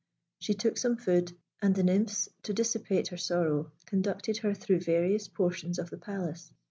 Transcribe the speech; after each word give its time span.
She 0.39 0.55
took 0.55 0.79
some 0.79 0.97
food, 0.97 1.33
and 1.61 1.75
the 1.75 1.83
nymphs, 1.83 2.27
to 2.41 2.55
dissipate 2.55 3.09
her 3.09 3.17
sorrow, 3.17 3.71
conducted 3.85 4.37
her 4.37 4.55
through 4.55 4.79
various 4.79 5.27
portions 5.27 5.77
of 5.77 5.91
the 5.91 5.97
Palace. 5.99 6.51